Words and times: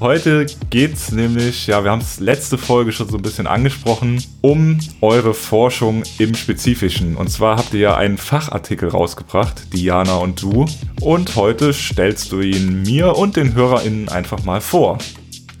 Heute 0.00 0.46
geht's 0.70 1.10
nämlich, 1.10 1.66
ja, 1.66 1.82
wir 1.82 1.90
haben 1.90 2.00
es 2.00 2.20
letzte 2.20 2.56
Folge 2.56 2.92
schon 2.92 3.08
so 3.08 3.16
ein 3.16 3.22
bisschen 3.22 3.48
angesprochen, 3.48 4.22
um 4.42 4.78
eure 5.00 5.34
Forschung 5.34 6.04
im 6.18 6.36
Spezifischen. 6.36 7.16
Und 7.16 7.30
zwar 7.30 7.56
habt 7.56 7.74
ihr 7.74 7.80
ja 7.80 7.96
einen 7.96 8.16
Fachartikel 8.16 8.90
rausgebracht, 8.90 9.72
Diana 9.72 10.18
und 10.18 10.40
du. 10.40 10.66
Und 11.00 11.34
heute 11.34 11.72
stellst 11.72 12.30
du 12.30 12.40
ihn 12.40 12.82
mir 12.82 13.16
und 13.16 13.34
den 13.34 13.54
HörerInnen 13.54 14.08
einfach 14.08 14.44
mal 14.44 14.60
vor. 14.60 14.98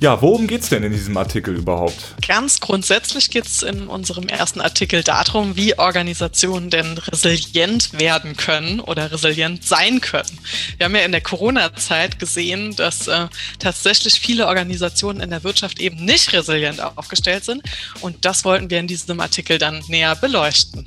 Ja, 0.00 0.22
worum 0.22 0.46
geht 0.46 0.62
es 0.62 0.68
denn 0.68 0.84
in 0.84 0.92
diesem 0.92 1.16
Artikel 1.16 1.56
überhaupt? 1.56 2.14
Ganz 2.24 2.60
grundsätzlich 2.60 3.30
geht 3.30 3.46
es 3.46 3.64
in 3.64 3.88
unserem 3.88 4.28
ersten 4.28 4.60
Artikel 4.60 5.02
darum, 5.02 5.56
wie 5.56 5.76
Organisationen 5.76 6.70
denn 6.70 6.98
resilient 6.98 7.98
werden 7.98 8.36
können 8.36 8.78
oder 8.78 9.10
resilient 9.10 9.64
sein 9.64 10.00
können. 10.00 10.38
Wir 10.76 10.84
haben 10.84 10.94
ja 10.94 11.02
in 11.02 11.10
der 11.10 11.20
Corona-Zeit 11.20 12.20
gesehen, 12.20 12.76
dass 12.76 13.08
äh, 13.08 13.26
tatsächlich 13.58 14.20
viele 14.20 14.46
Organisationen 14.46 15.20
in 15.20 15.30
der 15.30 15.42
Wirtschaft 15.42 15.80
eben 15.80 16.04
nicht 16.04 16.32
resilient 16.32 16.80
aufgestellt 16.80 17.44
sind. 17.44 17.62
Und 18.00 18.24
das 18.24 18.44
wollten 18.44 18.70
wir 18.70 18.78
in 18.78 18.86
diesem 18.86 19.18
Artikel 19.18 19.58
dann 19.58 19.82
näher 19.88 20.14
beleuchten. 20.14 20.86